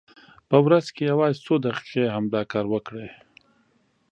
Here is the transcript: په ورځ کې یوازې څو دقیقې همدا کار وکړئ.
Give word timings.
په 0.49 0.57
ورځ 0.65 0.85
کې 0.95 1.03
یوازې 1.11 1.39
څو 1.45 1.53
دقیقې 1.65 2.03
همدا 2.15 2.41
کار 2.51 2.65
وکړئ. 2.73 3.09